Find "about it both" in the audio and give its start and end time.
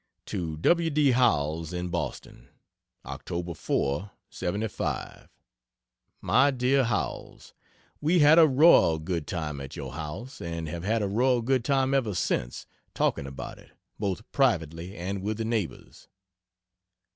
13.27-14.23